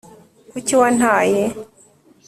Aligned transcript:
kuki 0.51 0.73
wantaye 0.81 1.41